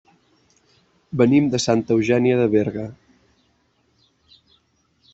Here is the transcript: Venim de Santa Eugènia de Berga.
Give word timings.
Venim 1.23 1.51
de 1.57 1.61
Santa 1.67 1.95
Eugènia 1.97 2.39
de 2.41 2.49
Berga. 2.57 2.87